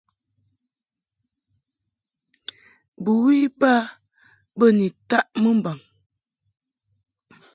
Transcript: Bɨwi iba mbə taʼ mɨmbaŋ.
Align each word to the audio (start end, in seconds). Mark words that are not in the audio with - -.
Bɨwi 3.03 3.33
iba 3.45 3.71
mbə 4.53 4.67
taʼ 5.09 5.27
mɨmbaŋ. 5.41 5.77